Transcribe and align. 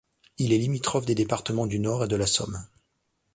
Il 0.39 0.51
est 0.51 0.57
limitrophe 0.57 1.05
des 1.05 1.13
départements 1.13 1.67
du 1.67 1.77
Nord 1.77 2.05
et 2.05 2.07
de 2.07 2.15
la 2.15 2.25
Somme. 2.25 2.65